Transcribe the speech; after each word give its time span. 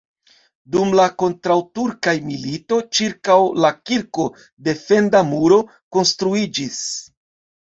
Dum 0.75 0.93
la 0.99 1.03
kontraŭturkaj 1.23 2.13
militoj 2.29 2.79
ĉirkaŭ 3.01 3.35
la 3.65 3.71
kirko 3.91 4.27
defenda 4.71 5.23
muro 5.35 5.61
konstruiĝis. 5.99 6.83